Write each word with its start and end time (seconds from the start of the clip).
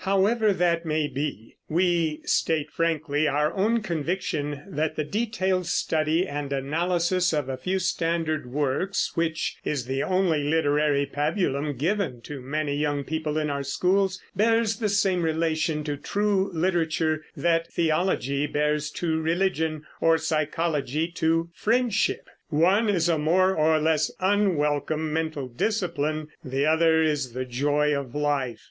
However 0.05 0.51
that 0.51 0.83
may 0.83 1.07
be, 1.07 1.57
we 1.69 2.21
state 2.25 2.71
frankly 2.71 3.27
our 3.27 3.53
own 3.53 3.83
conviction 3.83 4.63
that 4.67 4.95
the 4.95 5.03
detailed 5.03 5.67
study 5.67 6.27
and 6.27 6.51
analysis 6.51 7.33
of 7.33 7.47
a 7.47 7.55
few 7.57 7.77
standard 7.77 8.47
works 8.51 9.11
which 9.13 9.57
is 9.63 9.85
the 9.85 10.01
only 10.01 10.43
literary 10.43 11.05
pabulum 11.05 11.77
given 11.77 12.19
to 12.21 12.41
many 12.41 12.75
young 12.77 13.03
people 13.03 13.37
in 13.37 13.51
our 13.51 13.61
schools 13.61 14.19
bears 14.35 14.77
the 14.79 14.89
same 14.89 15.21
relation 15.21 15.83
to 15.83 15.97
true 15.97 16.49
literature 16.51 17.23
that 17.37 17.71
theology 17.71 18.47
bears 18.47 18.89
to 18.89 19.21
religion, 19.21 19.85
or 19.99 20.17
psychology 20.17 21.07
to 21.09 21.51
friendship. 21.53 22.27
One 22.49 22.89
is 22.89 23.07
a 23.07 23.19
more 23.19 23.53
or 23.53 23.77
less 23.79 24.09
unwelcome 24.19 25.13
mental 25.13 25.47
discipline; 25.47 26.29
the 26.43 26.65
other 26.65 27.03
is 27.03 27.33
the 27.33 27.45
joy 27.45 27.95
of 27.95 28.15
life. 28.15 28.57